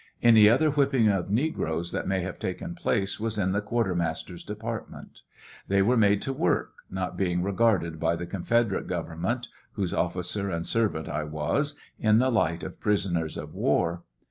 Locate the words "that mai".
1.91-2.21